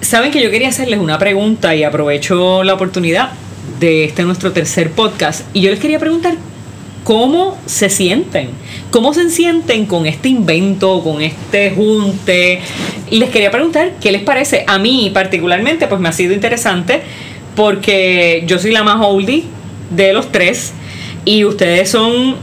[0.00, 3.30] Saben que yo quería hacerles una pregunta y aprovecho la oportunidad
[3.80, 5.44] de este nuestro tercer podcast.
[5.54, 6.34] Y yo les quería preguntar
[7.04, 8.50] cómo se sienten,
[8.90, 12.60] cómo se sienten con este invento, con este junte.
[13.10, 14.64] Y les quería preguntar qué les parece.
[14.66, 17.02] A mí particularmente, pues me ha sido interesante
[17.56, 19.44] porque yo soy la más oldie
[19.90, 20.74] de los tres
[21.24, 22.36] y ustedes son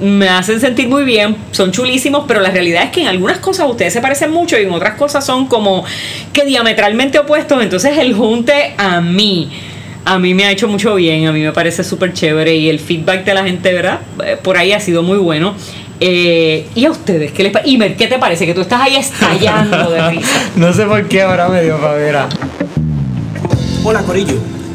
[0.00, 3.68] me hacen sentir muy bien, son chulísimos, pero la realidad es que en algunas cosas
[3.68, 5.84] ustedes se parecen mucho y en otras cosas son como
[6.32, 7.62] que diametralmente opuestos.
[7.62, 9.50] Entonces el junte a mí
[10.04, 12.80] a mí me ha hecho mucho bien, a mí me parece súper chévere y el
[12.80, 14.00] feedback de la gente, ¿verdad?
[14.24, 15.54] Eh, por ahí ha sido muy bueno.
[16.00, 17.32] Eh, ¿Y a ustedes?
[17.32, 18.46] ¿Qué les Imer, ¿qué te parece?
[18.46, 20.50] Que tú estás ahí estallando de risa.
[20.56, 22.28] no sé por qué ahora me dio pavera.
[23.84, 24.36] Hola Corillo,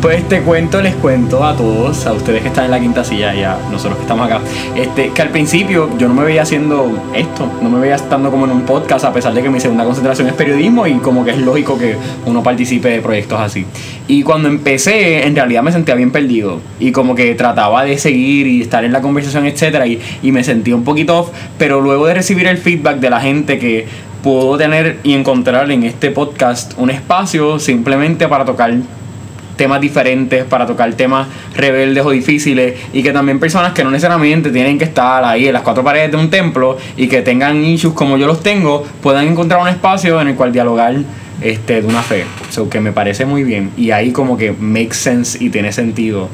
[0.00, 3.34] Pues te cuento, les cuento a todos, a ustedes que están en la quinta silla
[3.34, 4.40] y a nosotros que estamos acá,
[4.76, 8.44] este, que al principio yo no me veía haciendo esto, no me veía estando como
[8.44, 11.32] en un podcast, a pesar de que mi segunda concentración es periodismo y como que
[11.32, 11.96] es lógico que
[12.26, 13.66] uno participe de proyectos así.
[14.06, 18.46] Y cuando empecé, en realidad me sentía bien perdido y como que trataba de seguir
[18.46, 22.06] y estar en la conversación, etcétera, y, y me sentía un poquito off, pero luego
[22.06, 23.86] de recibir el feedback de la gente que
[24.22, 28.72] puedo tener y encontrar en este podcast un espacio simplemente para tocar
[29.58, 34.50] temas diferentes, para tocar temas rebeldes o difíciles y que también personas que no necesariamente
[34.50, 37.92] tienen que estar ahí en las cuatro paredes de un templo y que tengan issues
[37.92, 40.94] como yo los tengo, puedan encontrar un espacio en el cual dialogar
[41.42, 42.24] este, de una fe.
[42.48, 46.30] So, que me parece muy bien y ahí como que makes sense y tiene sentido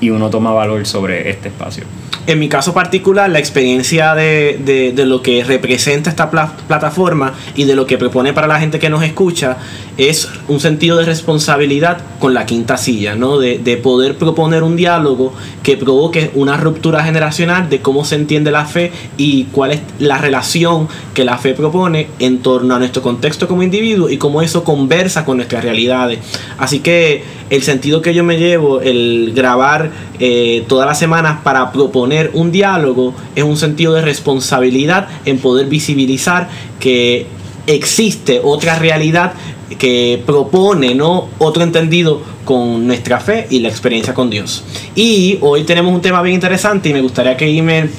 [0.00, 1.84] y uno toma valor sobre este espacio
[2.26, 7.86] en mi caso particular, la experiencia de, lo que representa esta plataforma y de lo
[7.86, 9.56] que propone para la gente que nos escucha
[9.96, 13.38] es un sentido de responsabilidad con la quinta silla, ¿no?
[13.38, 18.50] De, de poder proponer un diálogo que provoque una ruptura generacional de cómo se entiende
[18.50, 23.02] la fe y cuál es la relación que la fe propone en torno a nuestro
[23.02, 26.20] contexto como individuo y cómo eso conversa con nuestras realidades.
[26.58, 31.72] Así que el sentido que yo me llevo, el grabar eh, todas las semanas para
[31.72, 37.26] proponer un diálogo, es un sentido de responsabilidad en poder visibilizar que
[37.66, 39.32] existe otra realidad
[39.78, 41.28] que propone ¿no?
[41.38, 44.64] otro entendido con nuestra fe y la experiencia con Dios.
[44.96, 47.90] Y hoy tenemos un tema bien interesante y me gustaría que Imer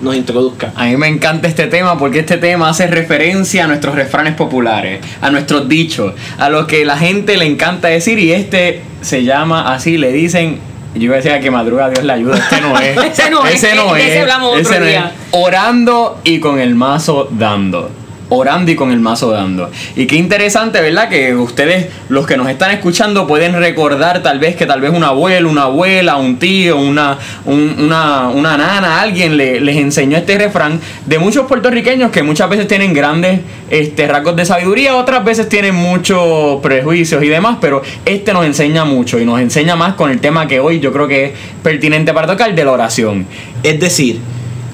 [0.00, 0.72] nos introduzca.
[0.76, 5.00] A mí me encanta este tema porque este tema hace referencia a nuestros refranes populares,
[5.20, 9.74] a nuestros dichos, a lo que la gente le encanta decir y este se llama
[9.74, 10.60] así, le dicen
[10.94, 12.38] yo iba a decir a que madruga Dios le ayuda.
[12.38, 12.96] Este no es.
[13.18, 13.54] ese no es.
[13.56, 14.06] Ese no es.
[14.06, 15.10] Ese hablamos otro día.
[15.32, 17.90] Orando y con el mazo dando
[18.28, 19.70] orando y con el mazo dando.
[19.96, 21.08] Y qué interesante, ¿verdad?
[21.08, 25.04] Que ustedes, los que nos están escuchando, pueden recordar tal vez que tal vez un
[25.04, 31.18] abuelo, una abuela, un tío, una, una, una, nana, alguien les enseñó este refrán de
[31.18, 33.40] muchos puertorriqueños que muchas veces tienen grandes
[33.70, 38.84] este, rasgos de sabiduría, otras veces tienen muchos prejuicios y demás, pero este nos enseña
[38.84, 42.12] mucho y nos enseña más con el tema que hoy yo creo que es pertinente
[42.12, 43.26] para tocar de la oración.
[43.62, 44.20] Es decir,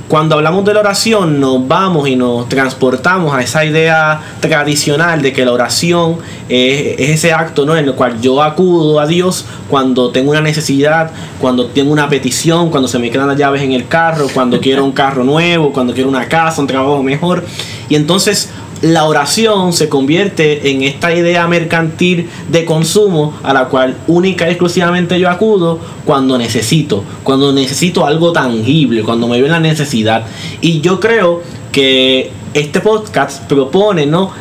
[0.09, 5.33] cuando hablamos de la oración nos vamos y nos transportamos a esa idea tradicional de
[5.33, 7.75] que la oración es, ese acto ¿no?
[7.75, 11.11] en el cual yo acudo a Dios cuando tengo una necesidad,
[11.41, 14.85] cuando tengo una petición, cuando se me quedan las llaves en el carro, cuando quiero
[14.85, 17.45] un carro nuevo, cuando quiero una casa, un trabajo mejor.
[17.89, 18.51] Y entonces
[18.85, 24.51] la oración se convierte en esta idea mercantil de consumo a la cual única y
[24.51, 30.27] exclusivamente yo acudo cuando necesito, cuando necesito algo tangible, cuando me veo la necesidad.
[30.61, 31.41] Y yo creo
[31.73, 34.33] que este podcast propone, ¿no?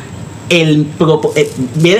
[0.50, 0.88] El,
[1.36, 1.50] eh,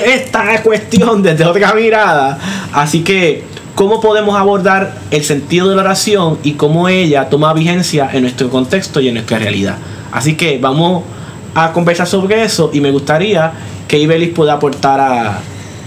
[0.05, 2.37] esta cuestión desde otra mirada.
[2.73, 8.07] Así que, ¿cómo podemos abordar el sentido de la oración y cómo ella toma vigencia
[8.13, 9.77] en nuestro contexto y en nuestra realidad?
[10.11, 11.05] Así que vamos
[11.55, 13.53] a conversar sobre eso y me gustaría
[13.87, 15.39] que Ibelis pueda aportar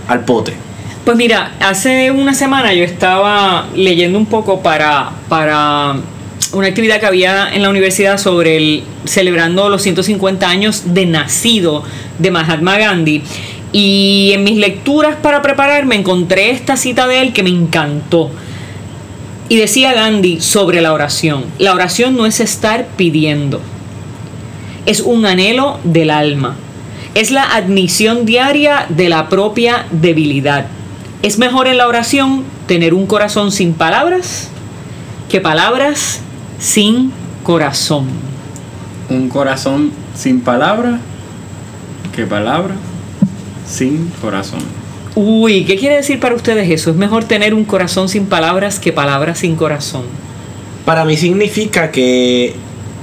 [0.08, 0.54] al pote.
[1.04, 5.96] Pues mira, hace una semana yo estaba leyendo un poco para, para
[6.52, 11.84] una actividad que había en la universidad sobre el celebrando los 150 años de nacido
[12.18, 13.22] de Mahatma Gandhi.
[13.70, 18.30] Y en mis lecturas para prepararme encontré esta cita de él que me encantó.
[19.50, 21.44] Y decía Gandhi sobre la oración.
[21.58, 23.60] La oración no es estar pidiendo
[24.88, 26.56] es un anhelo del alma.
[27.14, 30.66] Es la admisión diaria de la propia debilidad.
[31.20, 34.48] ¿Es mejor en la oración tener un corazón sin palabras
[35.28, 36.20] que palabras
[36.58, 37.12] sin
[37.42, 38.06] corazón?
[39.10, 41.00] Un corazón sin palabra
[42.16, 42.74] que palabra
[43.66, 44.60] sin corazón.
[45.14, 46.90] Uy, ¿qué quiere decir para ustedes eso?
[46.90, 50.04] ¿Es mejor tener un corazón sin palabras que palabras sin corazón?
[50.86, 52.56] Para mí significa que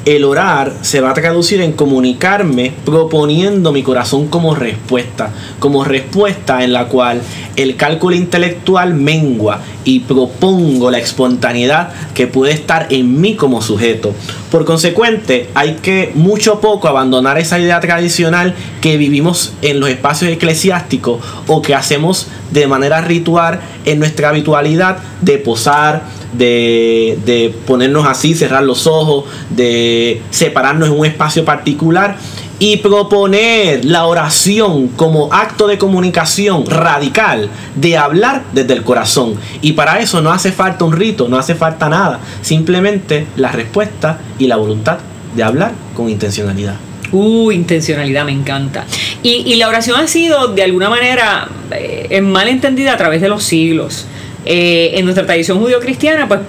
[0.05, 6.63] el orar se va a traducir en comunicarme proponiendo mi corazón como respuesta, como respuesta
[6.63, 7.21] en la cual
[7.55, 14.13] el cálculo intelectual mengua y propongo la espontaneidad que puede estar en mí como sujeto.
[14.51, 20.31] Por consecuente, hay que mucho poco abandonar esa idea tradicional que vivimos en los espacios
[20.31, 26.03] eclesiásticos o que hacemos de manera ritual en nuestra habitualidad de posar,
[26.37, 32.17] de, de ponernos así, cerrar los ojos, de separarnos en un espacio particular
[32.57, 39.35] y proponer la oración como acto de comunicación radical, de hablar desde el corazón.
[39.61, 44.19] Y para eso no hace falta un rito, no hace falta nada, simplemente la respuesta
[44.39, 44.99] y la voluntad
[45.35, 46.75] de hablar con intencionalidad.
[47.11, 48.85] Uh, intencionalidad, me encanta.
[49.21, 53.29] Y, y la oración ha sido de alguna manera eh, mal entendida a través de
[53.29, 54.05] los siglos.
[54.45, 56.41] Eh, en nuestra tradición judío-cristiana, pues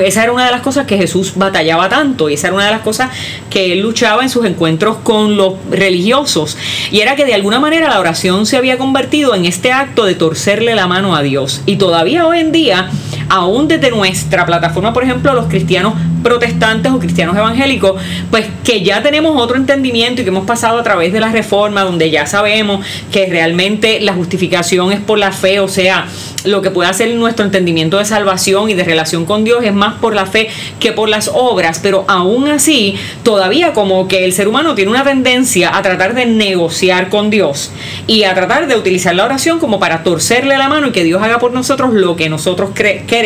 [0.00, 2.70] esa era una de las cosas que Jesús batallaba tanto y esa era una de
[2.72, 3.10] las cosas
[3.50, 6.56] que él luchaba en sus encuentros con los religiosos
[6.90, 10.14] y era que de alguna manera la oración se había convertido en este acto de
[10.14, 12.90] torcerle la mano a Dios y todavía hoy en día
[13.34, 18.00] aún desde nuestra plataforma por ejemplo los cristianos protestantes o cristianos evangélicos
[18.30, 21.82] pues que ya tenemos otro entendimiento y que hemos pasado a través de la reforma
[21.82, 26.06] donde ya sabemos que realmente la justificación es por la fe o sea
[26.44, 29.94] lo que puede hacer nuestro entendimiento de salvación y de relación con Dios es más
[29.94, 30.48] por la fe
[30.78, 35.04] que por las obras, pero aún así, todavía como que el ser humano tiene una
[35.04, 37.70] tendencia a tratar de negociar con Dios
[38.06, 41.22] y a tratar de utilizar la oración como para torcerle la mano y que Dios
[41.22, 43.23] haga por nosotros lo que nosotros queremos.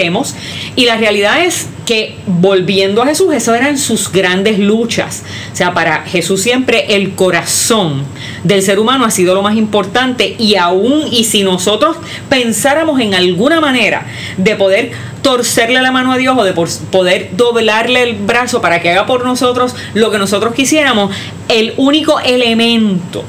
[0.76, 5.24] Y la realidad es que volviendo a Jesús, eso eran sus grandes luchas.
[5.52, 8.04] O sea, para Jesús siempre el corazón
[8.44, 11.96] del ser humano ha sido lo más importante y aún y si nosotros
[12.28, 14.06] pensáramos en alguna manera
[14.36, 14.92] de poder
[15.22, 19.24] torcerle la mano a Dios o de poder doblarle el brazo para que haga por
[19.24, 21.14] nosotros lo que nosotros quisiéramos,
[21.48, 23.24] el único elemento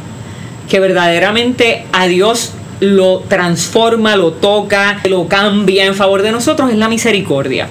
[0.69, 6.77] que verdaderamente a Dios lo transforma, lo toca, lo cambia en favor de nosotros es
[6.77, 7.67] la misericordia.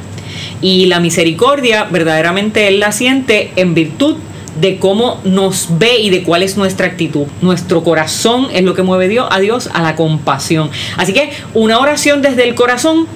[0.61, 4.17] Y la misericordia verdaderamente Él la siente en virtud
[4.61, 7.27] de cómo nos ve y de cuál es nuestra actitud.
[7.41, 10.71] Nuestro corazón es lo que mueve a Dios a la compasión.
[10.97, 13.07] Así que una oración desde el corazón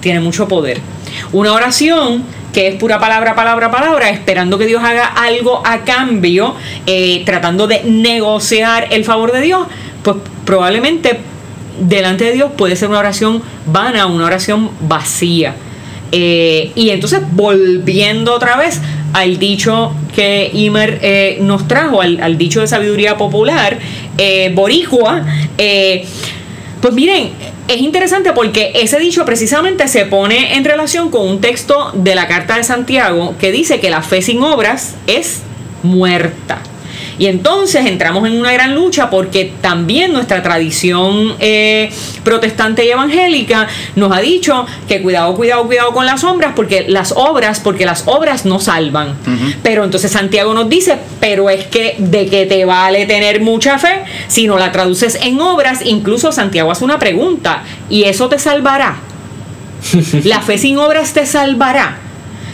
[0.00, 0.80] tiene mucho poder.
[1.32, 6.54] Una oración que es pura palabra, palabra, palabra, esperando que Dios haga algo a cambio,
[6.86, 9.66] eh, tratando de negociar el favor de Dios,
[10.02, 10.16] pues
[10.46, 11.20] probablemente
[11.80, 15.54] delante de Dios puede ser una oración vana, una oración vacía.
[16.12, 18.80] Eh, y entonces volviendo otra vez
[19.12, 23.78] al dicho que Imer eh, nos trajo, al, dicho de sabiduría popular,
[24.18, 25.24] eh, boricua,
[26.80, 27.30] pues miren,
[27.68, 32.28] es interesante porque ese dicho precisamente se pone en relación con un texto de la
[32.28, 35.42] Carta de Santiago que dice que la fe sin obras es
[35.82, 36.60] muerta.
[37.18, 41.90] Y entonces entramos en una gran lucha porque también nuestra tradición eh,
[42.24, 47.12] protestante y evangélica nos ha dicho que cuidado, cuidado, cuidado con las obras, porque las
[47.16, 49.16] obras, porque las obras no salvan.
[49.62, 54.04] Pero entonces Santiago nos dice, pero es que de que te vale tener mucha fe
[54.28, 58.96] si no la traduces en obras, incluso Santiago hace una pregunta, ¿y eso te salvará?
[60.24, 62.05] ¿La fe sin obras te salvará?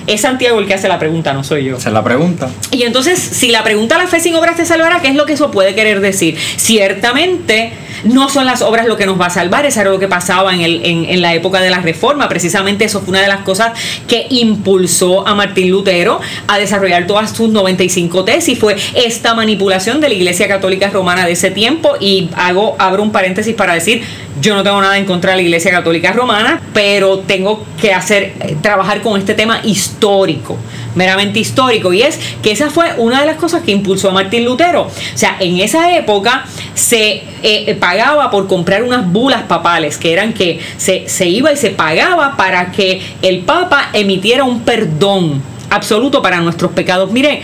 [0.06, 1.76] Es Santiago el que hace la pregunta, no soy yo.
[1.76, 2.50] Es la pregunta.
[2.71, 5.35] Y entonces, si la pregunta la fe sin obras te salvará, ¿qué es lo que
[5.35, 6.37] eso puede querer decir?
[6.56, 7.73] Ciertamente
[8.04, 10.54] no son las obras lo que nos va a salvar, eso era lo que pasaba
[10.54, 13.73] en, el, en, la época de la reforma, precisamente eso fue una de las cosas
[14.09, 20.09] que impulsó a Martín Lutero a desarrollar todas sus 95 tesis, fue esta manipulación de
[20.09, 21.94] la Iglesia Católica Romana de ese tiempo.
[22.00, 24.02] Y hago, abro un paréntesis para decir,
[24.40, 28.35] yo no tengo nada en contra de la Iglesia Católica Romana, pero tengo que hacer,
[28.40, 30.56] eh, trabajar con este tema histórico,
[30.94, 34.44] meramente histórico, y es que esa fue una de las cosas que impulsó a Martín
[34.44, 34.82] Lutero.
[34.82, 36.44] O sea, en esa época
[36.75, 41.52] se eh, eh, pagaba por comprar unas bulas papales, que eran que se, se iba
[41.52, 47.11] y se pagaba para que el Papa emitiera un perdón absoluto para nuestros pecados.
[47.11, 47.42] Mire,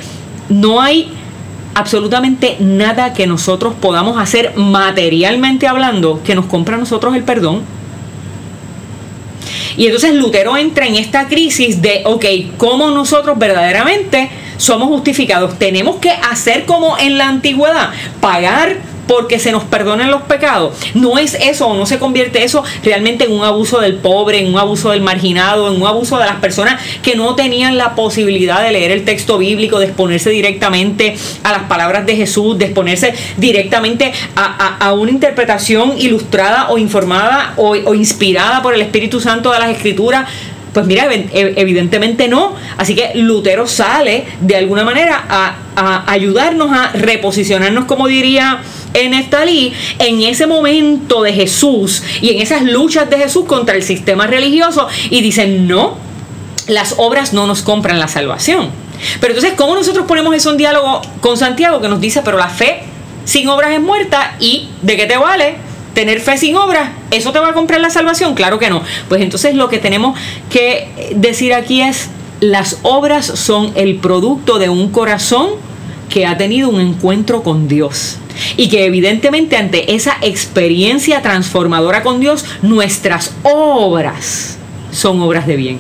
[0.49, 1.11] no hay
[1.75, 7.62] absolutamente nada que nosotros podamos hacer materialmente hablando que nos compra a nosotros el perdón.
[9.78, 12.25] Y entonces Lutero entra en esta crisis de, ok,
[12.56, 15.56] ¿cómo nosotros verdaderamente somos justificados?
[15.56, 18.76] Tenemos que hacer como en la antigüedad, pagar
[19.09, 20.77] porque se nos perdonen los pecados.
[20.95, 24.59] No es eso, no se convierte eso realmente en un abuso del pobre, en un
[24.59, 28.71] abuso del marginado, en un abuso de las personas que no tenían la posibilidad de
[28.71, 34.12] leer el texto bíblico, de exponerse directamente a las palabras de Jesús, de exponerse directamente
[34.37, 39.71] a, una interpretación ilustrada o informada o, o inspirada por el Espíritu Santo de las
[39.71, 40.29] Escrituras
[40.73, 42.55] pues mira, evidentemente no.
[42.77, 48.61] Así que Lutero sale de alguna manera a, ayudarnos a reposicionarnos, como diría
[48.95, 53.83] en Estalí, en ese momento de Jesús y en esas luchas de Jesús contra el
[53.83, 55.97] sistema religioso y dicen, no,
[56.66, 58.71] las obras no nos compran la salvación.
[59.21, 62.49] Pero entonces, ¿cómo nosotros ponemos eso en diálogo con Santiago que nos dice, pero la
[62.49, 62.83] fe
[63.25, 65.68] sin obras es muerta y de qué te vale
[65.99, 68.35] tener fe sin obras, ¿eso te va a comprar la salvación?
[68.35, 68.83] Claro que no.
[69.09, 70.16] Pues entonces lo que tenemos
[70.49, 75.49] que decir aquí es, las obras son el producto de un corazón
[76.09, 78.18] que ha tenido un encuentro con Dios.
[78.57, 84.59] Y que evidentemente ante esa experiencia transformadora con Dios, nuestras obras
[84.90, 85.78] son obras de bien.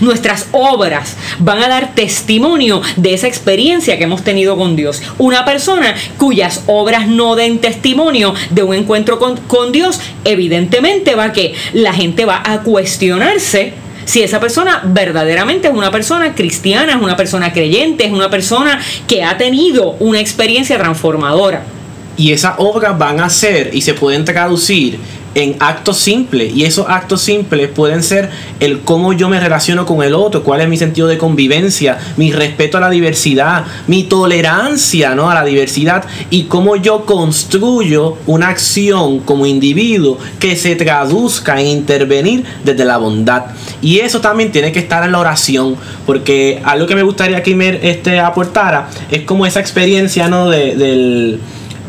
[0.00, 5.02] Nuestras obras van a dar testimonio de esa experiencia que hemos tenido con Dios.
[5.18, 11.54] Una persona cuyas obras no den testimonio de un encuentro con, Dios, evidentemente va que
[11.72, 13.74] la gente va a cuestionarse
[14.04, 18.80] si esa persona verdaderamente es una persona cristiana, es una persona creyente, es una persona
[19.06, 21.62] que ha tenido una experiencia transformadora.
[22.20, 24.98] Y esas obras van a ser y se pueden traducir
[25.34, 30.02] en actos simples y esos actos simples pueden ser el cómo yo me relaciono con
[30.02, 35.14] el otro, cuál es mi sentido de convivencia, mi respeto a la diversidad, mi tolerancia
[35.14, 35.30] ¿no?
[35.30, 41.68] a la diversidad y cómo yo construyo una acción como individuo que se traduzca en
[41.68, 43.44] intervenir desde la bondad.
[43.80, 47.54] Y eso también tiene que estar en la oración, porque algo que me gustaría que
[47.54, 50.50] me este, aportara es como esa experiencia ¿no?
[50.50, 51.40] de, del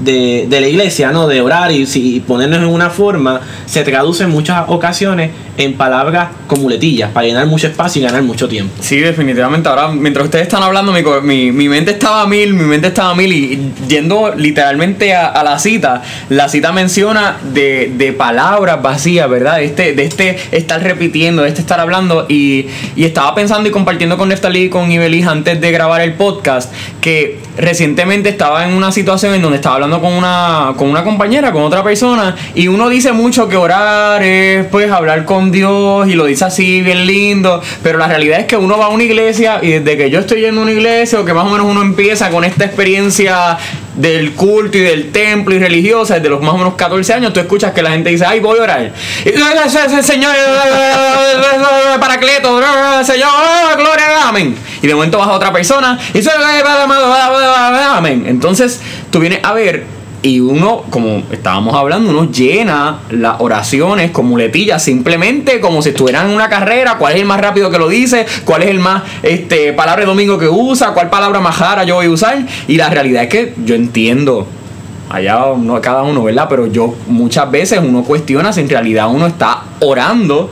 [0.03, 1.27] de, de, la iglesia, ¿no?
[1.27, 6.29] De orar y, y, ponernos en una forma, se traduce en muchas ocasiones en palabras
[6.47, 8.73] con muletillas, para llenar mucho espacio y ganar mucho tiempo.
[8.79, 9.67] Sí, definitivamente.
[9.69, 13.15] Ahora, mientras ustedes están hablando, mi, mi, mente estaba a mil, mi mente estaba a
[13.15, 19.61] mil, y yendo literalmente a, la cita, la cita menciona de, de, palabras vacías, ¿verdad?
[19.61, 24.17] Este, de este estar repitiendo, de este estar hablando, y, y estaba pensando y compartiendo
[24.17, 28.91] con Neftalí y con Ibelis antes de grabar el podcast, que recientemente estaba en una
[28.91, 32.89] situación en donde estaba hablando con una, con una compañera, con otra persona, y uno
[32.89, 37.97] dice mucho que orar es pues hablar Dios y lo dice así bien lindo, pero
[37.97, 40.61] la realidad es que uno va a una iglesia y desde que yo estoy yendo
[40.61, 43.57] a una iglesia o que más o menos uno empieza con esta experiencia
[43.95, 47.39] del culto y del templo y religiosa desde los más o menos 14 años, tú
[47.39, 48.91] escuchas que la gente dice, ay, voy a orar.
[49.25, 49.29] Y,
[50.03, 50.35] Señor,
[51.99, 52.61] Paracleto,
[53.03, 53.29] Señor,
[53.77, 54.55] gloria, amén.
[54.81, 56.21] Y de momento vas a otra persona y
[57.89, 58.25] amén.
[58.27, 64.27] Entonces, tú vienes a ver y uno, como estábamos hablando, uno llena las oraciones con
[64.27, 67.87] muletillas, simplemente como si estuvieran en una carrera, cuál es el más rápido que lo
[67.89, 71.83] dice, cuál es el más este palabra de domingo que usa, cuál palabra más rara
[71.83, 72.45] yo voy a usar.
[72.67, 74.47] Y la realidad es que yo entiendo
[75.09, 76.47] allá uno, cada uno, ¿verdad?
[76.49, 80.49] Pero yo muchas veces uno cuestiona si en realidad uno está orando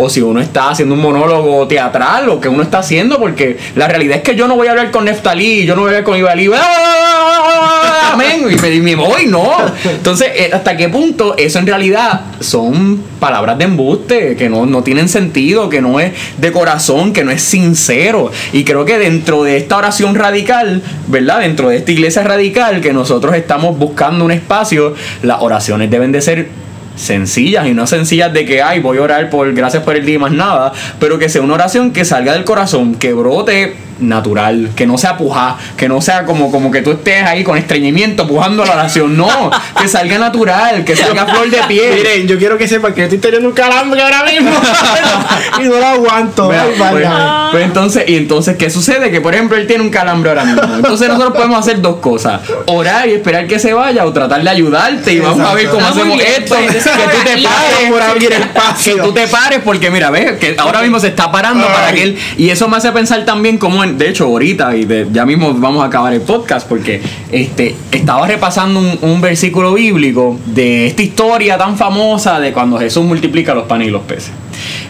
[0.00, 3.88] o si uno está haciendo un monólogo teatral o que uno está haciendo, porque la
[3.88, 6.04] realidad es que yo no voy a hablar con Neftalí, yo no voy a hablar
[6.04, 8.12] con Ibalí, ¡Ah!
[8.12, 9.56] amén, y me, voy, no.
[9.84, 14.82] Entonces, eh, ¿hasta qué punto eso en realidad son palabras de embuste, que no, no
[14.84, 18.30] tienen sentido, que no es de corazón, que no es sincero?
[18.52, 21.40] Y creo que dentro de esta oración radical, ¿verdad?
[21.40, 26.20] Dentro de esta iglesia radical que nosotros estamos buscando un espacio, las oraciones deben de
[26.20, 26.67] ser
[26.98, 30.16] sencillas y no sencillas de que, ay, voy a orar por gracias por el día
[30.16, 34.70] y más nada, pero que sea una oración que salga del corazón, que brote natural,
[34.74, 38.26] que no sea puja, que no sea como, como que tú estés ahí con estreñimiento
[38.26, 39.50] pujando la oración, no,
[39.80, 41.94] que salga natural, que salga flor de piel.
[41.94, 44.50] Miren, yo quiero que sepan que estoy teniendo un calambre ahora mismo
[45.60, 46.48] y no lo aguanto.
[46.48, 47.08] pues,
[47.50, 49.10] pues, entonces, y entonces, ¿qué sucede?
[49.10, 50.62] Que por ejemplo él tiene un calambre ahora mismo.
[50.76, 54.50] Entonces nosotros podemos hacer dos cosas, orar y esperar que se vaya o tratar de
[54.50, 58.32] ayudarte y vamos a ver cómo hacemos esto, pues, que tú te pares, por abrir
[58.32, 58.96] espacio.
[58.96, 62.02] que tú te pares porque mira, ves que ahora mismo se está parando para que
[62.02, 63.58] él y eso me hace pensar también
[63.96, 68.80] de hecho, ahorita, y ya mismo vamos a acabar el podcast, porque este, estaba repasando
[69.02, 73.90] un, versículo bíblico de esta historia tan famosa de cuando Jesús multiplica los panes y
[73.90, 74.30] los peces.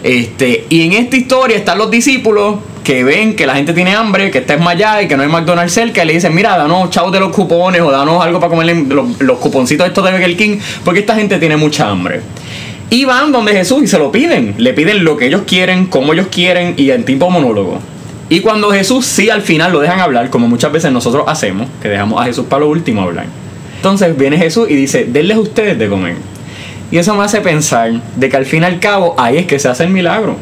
[0.03, 4.31] Este, y en esta historia están los discípulos que ven que la gente tiene hambre,
[4.31, 7.11] que está esmayada y que no hay McDonald's cerca, y le dicen, mira, danos chavos
[7.11, 10.57] de los cupones o danos algo para comer los, los cuponcitos estos de Burger King,
[10.83, 12.21] porque esta gente tiene mucha hambre.
[12.91, 14.55] Y van donde Jesús y se lo piden.
[14.57, 17.79] Le piden lo que ellos quieren, como ellos quieren y en tipo monólogo.
[18.29, 21.89] Y cuando Jesús sí al final lo dejan hablar, como muchas veces nosotros hacemos, que
[21.89, 23.25] dejamos a Jesús para lo último hablar,
[23.77, 26.15] Entonces viene Jesús y dice, denles ustedes de comer.
[26.91, 29.57] Y eso me hace pensar de que al fin y al cabo ahí es que
[29.57, 30.37] se hace el milagro.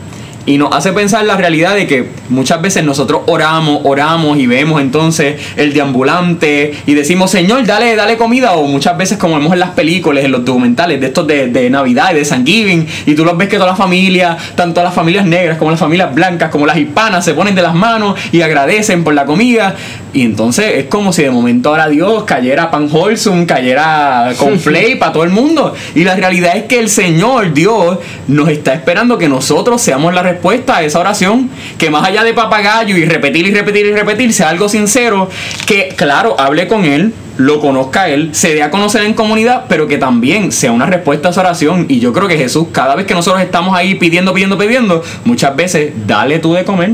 [0.47, 4.79] Y nos hace pensar la realidad de que muchas veces nosotros oramos, oramos y vemos
[4.81, 8.53] entonces el deambulante y decimos, Señor, dale, dale comida.
[8.53, 11.69] O muchas veces como vemos en las películas, en los documentales de estos de, de
[11.69, 15.57] Navidad, de Thanksgiving, y tú los ves que todas las familias, tanto las familias negras
[15.57, 19.13] como las familias blancas, como las hispanas, se ponen de las manos y agradecen por
[19.13, 19.75] la comida.
[20.13, 24.95] Y entonces es como si de momento ahora Dios cayera pan wholesome, cayera con play
[24.95, 25.75] para todo el mundo.
[25.93, 27.99] Y la realidad es que el Señor, Dios,
[28.29, 31.49] nos está esperando que nosotros seamos la respuesta a esa oración.
[31.77, 35.29] Que más allá de papagayo y repetir y repetir y repetir, sea algo sincero.
[35.65, 39.87] Que, claro, hable con Él, lo conozca Él, se dé a conocer en comunidad, pero
[39.87, 41.85] que también sea una respuesta a esa oración.
[41.89, 45.55] Y yo creo que Jesús, cada vez que nosotros estamos ahí pidiendo, pidiendo, pidiendo, muchas
[45.55, 46.91] veces, dale tú de comer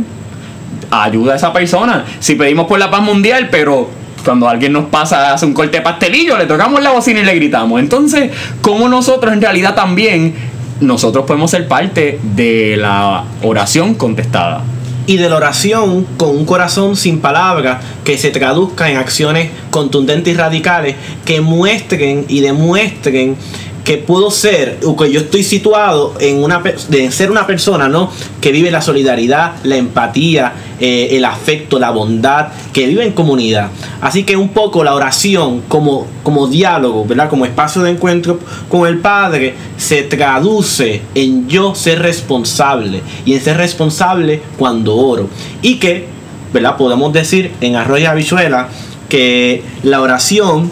[1.01, 2.05] ayuda a esa persona.
[2.19, 3.89] Si pedimos por la paz mundial, pero
[4.23, 7.35] cuando alguien nos pasa, hace un corte de pastelillo, le tocamos la bocina y le
[7.35, 7.79] gritamos.
[7.79, 8.31] Entonces,
[8.61, 10.33] como nosotros en realidad también,
[10.79, 14.63] nosotros podemos ser parte de la oración contestada.
[15.05, 20.33] y de la oración con un corazón sin palabras que se traduzca en acciones contundentes
[20.33, 23.35] y radicales que muestren y demuestren
[23.83, 28.09] que puedo ser o que yo estoy situado en una de ser una persona no
[28.39, 33.69] que vive la solidaridad la empatía eh, el afecto la bondad que vive en comunidad.
[34.01, 38.87] Así que un poco la oración como como diálogo verdad como espacio de encuentro con
[38.87, 45.29] el padre se traduce en yo ser responsable y en ser responsable cuando oro.
[45.61, 46.07] Y que
[46.53, 48.69] verdad podemos decir en arroz y habichuela
[49.09, 50.71] que la oración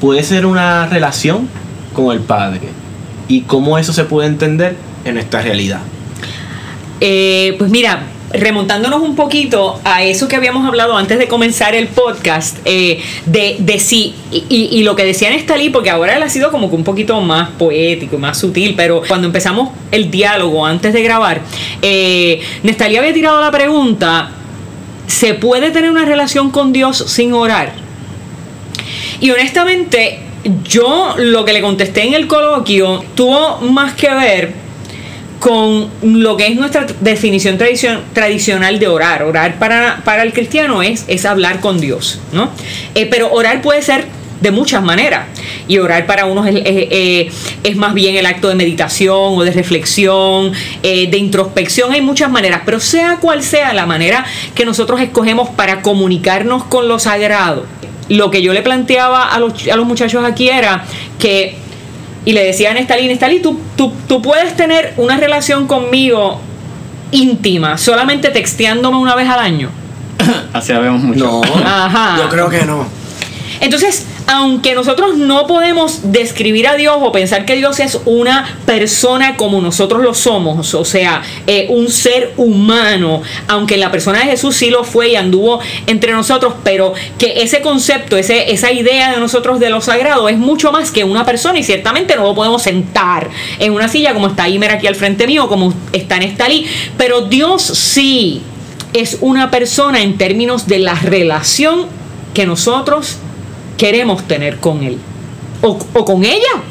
[0.00, 1.48] puede ser una relación
[1.98, 2.60] con el Padre
[3.26, 5.80] y cómo eso se puede entender en nuestra realidad.
[7.00, 11.88] Eh, pues mira, remontándonos un poquito a eso que habíamos hablado antes de comenzar el
[11.88, 16.52] podcast, eh, de, de sí, y, lo que decía Nestalí, porque ahora él ha sido
[16.52, 21.02] como que un poquito más poético más sutil, pero cuando empezamos el diálogo antes de
[21.02, 21.40] grabar,
[21.82, 24.30] eh, Nestalí había tirado la pregunta,
[25.08, 27.72] ¿se puede tener una relación con Dios sin orar?
[29.20, 30.27] Y honestamente,
[30.64, 34.52] yo lo que le contesté en el coloquio tuvo más que ver
[35.38, 39.22] con lo que es nuestra definición tradicion- tradicional de orar.
[39.22, 42.50] Orar para, para el cristiano es, es hablar con Dios, ¿no?
[42.94, 44.06] Eh, pero orar puede ser
[44.40, 45.26] de muchas maneras.
[45.68, 47.32] Y orar para unos es, es-
[47.64, 51.92] eh, más bien el acto de meditación o de reflexión, eh, de introspección.
[51.92, 54.24] Hay muchas maneras, pero sea cual sea la manera
[54.56, 57.64] que nosotros escogemos para comunicarnos con lo sagrado,
[58.08, 60.84] lo que yo le planteaba a los, a los muchachos aquí era
[61.18, 61.56] que
[62.24, 66.40] y le decía a Nestalí, Nestalí, tú, tú, tú puedes tener una relación conmigo
[67.10, 69.70] íntima solamente texteándome una vez al año.
[70.52, 71.40] Así la vemos mucho.
[71.64, 72.16] Ajá.
[72.18, 72.86] yo creo que no.
[73.60, 79.36] Entonces, aunque nosotros no podemos describir a Dios o pensar que Dios es una persona
[79.36, 84.54] como nosotros lo somos, o sea, eh, un ser humano, aunque la persona de Jesús
[84.54, 89.18] sí lo fue y anduvo entre nosotros, pero que ese concepto, ese, esa idea de
[89.18, 92.62] nosotros de lo sagrado es mucho más que una persona y ciertamente no lo podemos
[92.62, 96.66] sentar en una silla como está Imer aquí al frente mío, como está en Estalí,
[96.98, 98.42] pero Dios sí
[98.92, 101.86] es una persona en términos de la relación
[102.34, 103.16] que nosotros
[103.78, 104.98] queremos tener con él
[105.62, 106.62] o, o con ella.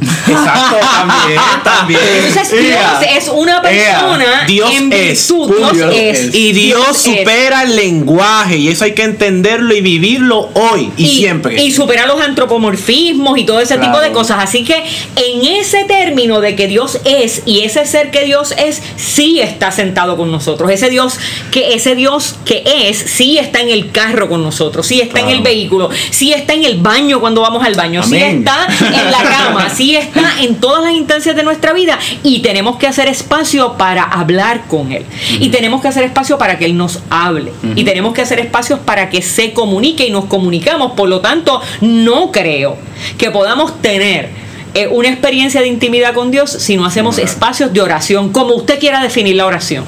[0.00, 2.00] Exacto, también, también.
[2.26, 5.56] Entonces Ea, Dios es una persona ea, Dios en es, virtud.
[5.56, 6.34] Dios, Dios es.
[6.34, 6.96] Y Dios es.
[7.18, 11.62] supera el lenguaje y eso hay que entenderlo y vivirlo hoy y, siempre.
[11.62, 13.92] Y supera los antropomorfismos y todo ese Claro.
[13.92, 14.38] tipo de cosas.
[14.40, 14.74] Así que
[15.16, 19.70] en ese término de que Dios es y ese ser que Dios es, sí está
[19.70, 20.70] sentado con nosotros.
[20.70, 21.18] Ese Dios
[21.50, 25.28] que ese Dios que es, sí está en el carro con nosotros, sí está en
[25.28, 29.22] el vehículo, sí está en el baño cuando vamos al baño, sí está en la
[29.22, 33.76] cama, sí está en todas las instancias de nuestra vida y tenemos que hacer espacio
[33.76, 35.04] para hablar con Él.
[35.38, 37.52] Y tenemos que hacer espacio para que Él nos hable.
[37.76, 40.92] Y tenemos que hacer espacios para que se comunique y nos comunicamos.
[40.92, 42.76] Por lo tanto, no creo
[43.18, 44.30] que podamos tener
[44.74, 48.78] eh, una experiencia de intimidad con Dios si no hacemos espacios de oración, como usted
[48.78, 49.84] quiera definir la oración.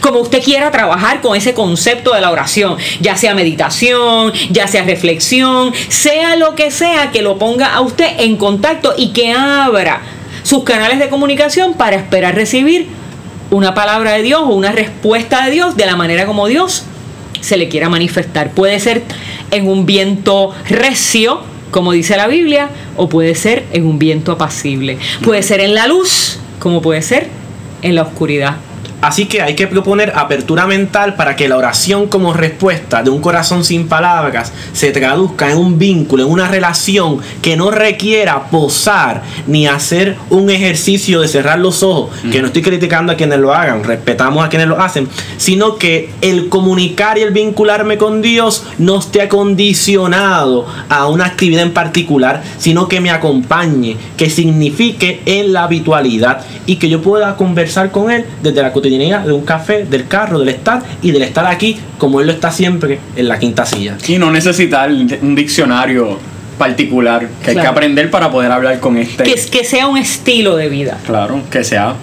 [0.00, 4.84] Como usted quiera trabajar con ese concepto de la oración, ya sea meditación, ya sea
[4.84, 10.02] reflexión, sea lo que sea que lo ponga a usted en contacto y que abra
[10.42, 12.88] sus canales de comunicación para esperar recibir
[13.50, 16.84] una palabra de Dios o una respuesta de Dios de la manera como Dios
[17.40, 18.50] se le quiera manifestar.
[18.52, 19.02] Puede ser
[19.50, 24.98] en un viento recio, como dice la Biblia, o puede ser en un viento apacible.
[25.22, 27.28] Puede ser en la luz, como puede ser
[27.82, 28.56] en la oscuridad.
[29.00, 33.20] Así que hay que proponer apertura mental para que la oración como respuesta de un
[33.20, 39.22] corazón sin palabras se traduzca en un vínculo, en una relación que no requiera posar
[39.46, 43.52] ni hacer un ejercicio de cerrar los ojos, que no estoy criticando a quienes lo
[43.52, 48.64] hagan, respetamos a quienes lo hacen, sino que el comunicar y el vincularme con Dios
[48.78, 55.52] no esté acondicionado a una actividad en particular, sino que me acompañe, que signifique en
[55.52, 59.84] la habitualidad y que yo pueda conversar con Él desde la cotidianidad de un café,
[59.84, 63.38] del carro, del estar y del estar aquí como él lo está siempre en la
[63.38, 63.96] quinta silla.
[64.06, 66.18] Y no necesitar un diccionario
[66.58, 69.24] particular que hay que aprender para poder hablar con este.
[69.24, 70.98] Que, que sea un estilo de vida.
[71.06, 71.94] Claro, que sea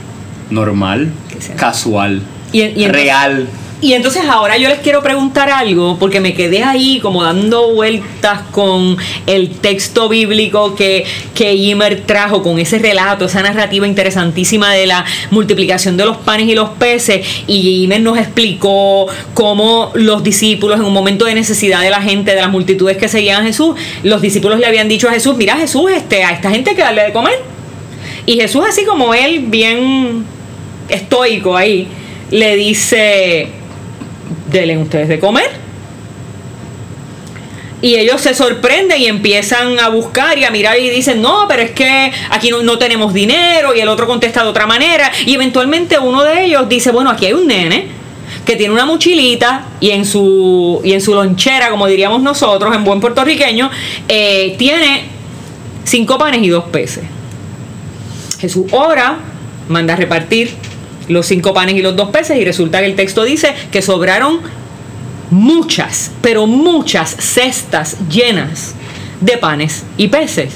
[0.50, 1.10] normal,
[1.56, 3.48] casual, y, real.
[3.82, 8.42] Y entonces ahora yo les quiero preguntar algo, porque me quedé ahí como dando vueltas
[8.52, 14.86] con el texto bíblico que, que Ymer trajo, con ese relato, esa narrativa interesantísima de
[14.86, 17.26] la multiplicación de los panes y los peces.
[17.48, 22.36] Y Ymer nos explicó cómo los discípulos, en un momento de necesidad de la gente,
[22.36, 25.58] de las multitudes que seguían a Jesús, los discípulos le habían dicho a Jesús: Mira,
[25.58, 27.40] Jesús, este, a esta gente hay que darle de comer.
[28.28, 30.24] Y Jesús, así como él, bien
[30.88, 31.88] estoico ahí,
[32.30, 33.61] le dice
[34.52, 35.50] denle ustedes de comer.
[37.82, 41.64] Y ellos se sorprenden y empiezan a buscar y a mirar y dicen, no, pero
[41.64, 45.12] es que aquí no, tenemos dinero y el otro contesta de otra manera.
[45.26, 47.88] Y eventualmente uno de ellos dice, bueno, aquí hay un nene
[48.46, 52.84] que tiene una mochilita y en su, y en su lonchera, como diríamos nosotros, en
[52.84, 53.72] buen puertorriqueño,
[54.08, 55.06] eh, tiene
[55.84, 57.04] cinco panes y dos peces.
[58.40, 59.18] Jesús ora,
[59.68, 60.52] manda a repartir
[61.08, 64.40] los cinco panes y los dos peces y resulta que el texto dice que sobraron
[65.30, 68.76] muchas, pero muchas cestas llenas
[69.20, 70.54] de panes y peces.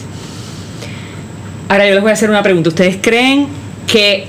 [1.70, 2.70] Ahora yo les voy a hacer una pregunta.
[2.70, 3.48] ¿Ustedes creen
[3.88, 4.28] que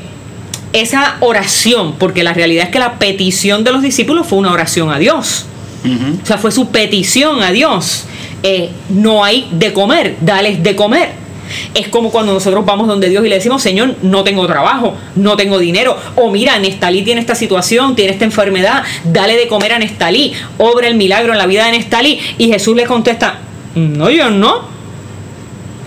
[0.72, 4.90] esa oración, porque la realidad es que la petición de los discípulos fue una oración
[4.90, 5.46] a Dios,
[5.85, 8.05] o sea, fue su petición a Dios,
[8.42, 11.26] eh, no hay de comer, dales de comer.
[11.75, 15.37] Es como cuando nosotros vamos donde Dios y le decimos, Señor, no tengo trabajo, no
[15.37, 15.97] tengo dinero.
[16.17, 20.89] O mira, Nestalí tiene esta situación, tiene esta enfermedad, dale de comer a Nestalí, obra
[20.89, 22.21] el milagro en la vida de Nestalí.
[22.39, 23.39] Y Jesús le contesta,
[23.75, 24.63] no, yo no,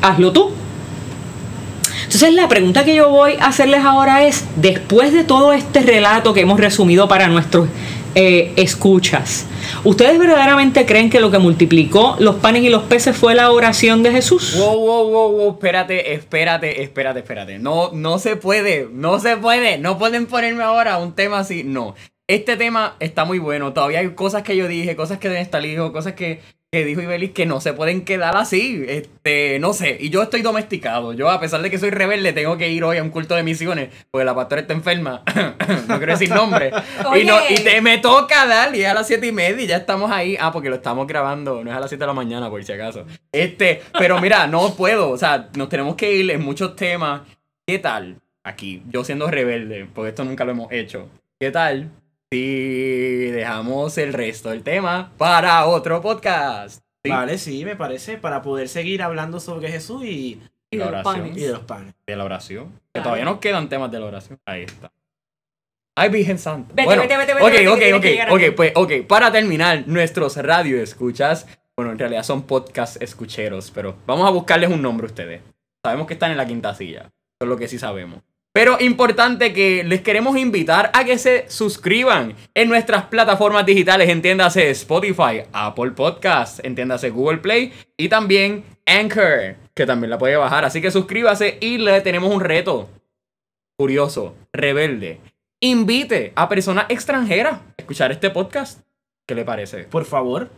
[0.01, 0.51] hazlo tú.
[2.03, 6.33] Entonces la pregunta que yo voy a hacerles ahora es, después de todo este relato
[6.33, 7.69] que hemos resumido para nuestros
[8.15, 9.45] eh, escuchas.
[9.83, 14.03] ¿Ustedes verdaderamente creen que lo que multiplicó los panes y los peces fue la oración
[14.03, 14.55] de Jesús?
[14.57, 17.59] Wow, wow, wow, wow, espérate, espérate, espérate, espérate.
[17.59, 21.95] No, no se puede, no se puede, no pueden ponerme ahora un tema así, no.
[22.27, 26.13] Este tema está muy bueno, todavía hay cosas que yo dije, cosas que dijo, cosas
[26.13, 28.85] que que dijo Ibelis que no se pueden quedar así.
[28.87, 29.97] Este, no sé.
[29.99, 31.13] Y yo estoy domesticado.
[31.13, 33.41] Yo, a pesar de que soy rebelde, tengo que ir hoy a un culto de
[33.41, 33.89] misiones.
[34.11, 35.23] Porque la pastora está enferma.
[35.87, 36.71] no quiero decir nombre.
[37.19, 38.75] y, no, y te, me toca dar.
[38.75, 40.37] Y a las siete y media y ya estamos ahí.
[40.39, 41.63] Ah, porque lo estamos grabando.
[41.63, 43.05] No es a las 7 de la mañana, por si acaso.
[43.31, 45.09] Este, pero mira, no puedo.
[45.09, 47.21] O sea, nos tenemos que ir en muchos temas.
[47.67, 48.17] ¿Qué tal?
[48.43, 51.09] Aquí, yo siendo rebelde, porque esto nunca lo hemos hecho.
[51.39, 51.89] ¿Qué tal
[52.31, 56.83] si dejamos el resto del tema para otro podcast.
[57.07, 60.39] Vale, sí, me parece, para poder seguir hablando sobre Jesús y,
[60.71, 61.35] la oración.
[61.35, 61.95] Y de los panes.
[62.05, 62.79] De la oración.
[62.93, 64.39] Que todavía nos quedan temas de la oración.
[64.45, 64.91] Ahí está.
[65.95, 66.71] Ay, Virgen Santa.
[66.75, 68.91] Vete, bueno, vete, vete, vete, ok, ok, ok, ok, pues, ok.
[69.07, 74.69] Para terminar, nuestros radio escuchas, bueno, en realidad son podcast escucheros, pero vamos a buscarles
[74.69, 75.41] un nombre a ustedes.
[75.83, 77.01] Sabemos que están en la quinta silla.
[77.01, 78.21] Eso es lo que sí sabemos.
[78.59, 84.69] Pero importante que les queremos invitar a que se suscriban en nuestras plataformas digitales, entiéndase
[84.71, 90.65] Spotify, Apple Podcasts, entiéndase Google Play y también Anchor, que también la puede bajar.
[90.65, 92.89] Así que suscríbase y le tenemos un reto
[93.77, 95.21] curioso, rebelde.
[95.61, 98.81] Invite a personas extranjeras a escuchar este podcast.
[99.25, 99.85] ¿Qué le parece?
[99.85, 100.49] Por favor.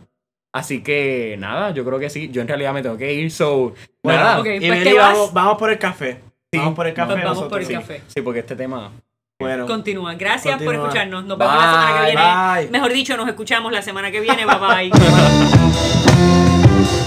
[0.52, 2.30] Así que nada, yo creo que sí.
[2.32, 3.74] Yo en realidad me tengo que ir, so.
[4.02, 4.42] Bueno, nada.
[4.42, 7.14] pues vamos, vamos por el café vamos por el café.
[7.24, 8.02] vamos por el café.
[8.06, 8.92] Sí, porque este tema.
[9.38, 9.66] Bueno.
[9.66, 10.14] Continúa.
[10.14, 11.24] Gracias por escucharnos.
[11.24, 12.70] Nos vemos la semana que viene.
[12.70, 14.44] Mejor dicho, nos escuchamos la semana que viene.
[14.44, 14.90] Bye bye.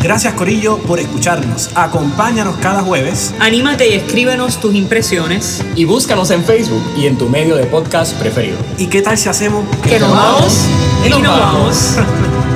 [0.02, 1.72] Gracias Corillo por escucharnos.
[1.76, 3.34] Acompáñanos cada jueves.
[3.40, 5.66] Anímate y escríbenos tus impresiones.
[5.76, 8.58] Y búscanos en Facebook y en tu medio de podcast preferido.
[8.78, 10.68] ¿Y qué tal si hacemos que, nos vamos
[11.06, 11.98] y nos vamos.